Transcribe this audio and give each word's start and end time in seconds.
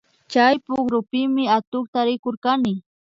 Chay 0.31 0.55
pukrupimi 0.65 1.43
atukta 1.57 1.99
rikurkani 2.07 2.73